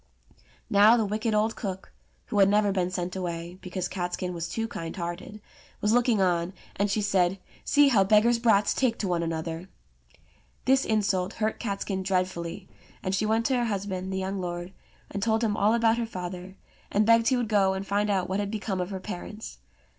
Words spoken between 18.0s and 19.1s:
out what had be come of her